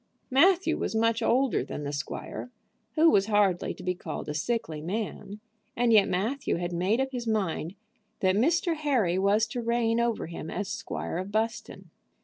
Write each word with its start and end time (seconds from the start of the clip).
Matthew 0.31 0.79
was 0.79 0.95
much 0.95 1.21
older 1.21 1.63
than 1.63 1.83
the 1.83 1.93
squire, 1.93 2.49
who 2.95 3.11
was 3.11 3.27
hardly 3.27 3.75
to 3.75 3.83
be 3.83 3.93
called 3.93 4.27
a 4.29 4.33
sickly 4.33 4.81
man, 4.81 5.39
and 5.77 5.93
yet 5.93 6.09
Matthew 6.09 6.55
had 6.55 6.73
made 6.73 6.99
up 6.99 7.11
his 7.11 7.27
mind 7.27 7.75
that 8.19 8.35
Mr. 8.35 8.75
Harry 8.75 9.19
was 9.19 9.45
to 9.49 9.61
reign 9.61 9.99
over 9.99 10.25
him 10.25 10.49
as 10.49 10.67
Squire 10.69 11.19
of 11.19 11.31
Buston. 11.31 11.91